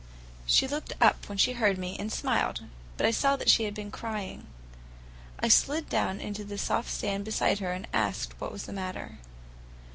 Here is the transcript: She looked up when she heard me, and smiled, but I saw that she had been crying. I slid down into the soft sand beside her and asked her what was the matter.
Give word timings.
She 0.47 0.67
looked 0.67 0.93
up 0.99 1.29
when 1.29 1.37
she 1.37 1.53
heard 1.53 1.77
me, 1.77 1.95
and 1.99 2.11
smiled, 2.11 2.61
but 2.97 3.05
I 3.05 3.11
saw 3.11 3.35
that 3.35 3.51
she 3.51 3.65
had 3.65 3.75
been 3.75 3.91
crying. 3.91 4.47
I 5.39 5.47
slid 5.47 5.89
down 5.89 6.19
into 6.19 6.43
the 6.43 6.57
soft 6.57 6.89
sand 6.89 7.23
beside 7.23 7.59
her 7.59 7.71
and 7.71 7.87
asked 7.93 8.31
her 8.31 8.39
what 8.39 8.51
was 8.51 8.63
the 8.63 8.73
matter. 8.73 9.19